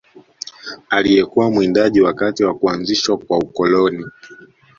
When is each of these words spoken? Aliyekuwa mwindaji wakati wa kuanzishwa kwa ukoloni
Aliyekuwa 0.89 1.51
mwindaji 1.51 2.01
wakati 2.01 2.43
wa 2.43 2.53
kuanzishwa 2.53 3.17
kwa 3.17 3.37
ukoloni 3.37 4.05